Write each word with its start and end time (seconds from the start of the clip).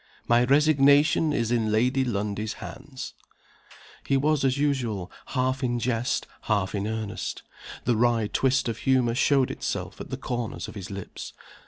My 0.27 0.45
resignation 0.45 1.31
is 1.31 1.51
in 1.51 1.71
Lady 1.71 2.03
Lundie's 2.03 2.53
hands." 2.53 3.13
He 4.03 4.17
was, 4.17 4.43
as 4.43 4.57
usual, 4.57 5.11
half 5.27 5.63
in 5.63 5.77
jest, 5.79 6.25
half 6.45 6.73
in 6.73 6.87
earnest. 6.87 7.43
The 7.85 7.95
wry 7.95 8.25
twist 8.27 8.67
of 8.67 8.79
humor 8.79 9.13
showed 9.13 9.51
itself 9.51 10.01
at 10.01 10.09
the 10.09 10.17
corners 10.17 10.67
of 10.67 10.73
his 10.73 10.89
lips. 10.89 11.33